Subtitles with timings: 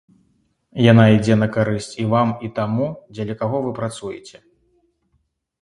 [0.91, 4.37] Яна ідзе на карысць і вам і таму, дзеля каго вы працуеце.